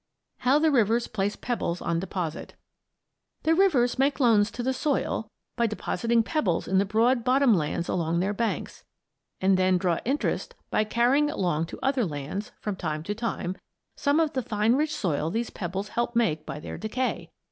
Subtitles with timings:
[0.47, 2.55] ]HOW THE RIVERS PLACE PEBBLES ON DEPOSIT
[3.43, 7.87] The rivers make loans to the soil by depositing pebbles in the broad bottom lands
[7.87, 8.83] along their banks,
[9.41, 13.57] and then draw interest by carrying along to other lands, from time to time,
[13.95, 17.29] some of the fine rich soil these pebbles help make by their decay.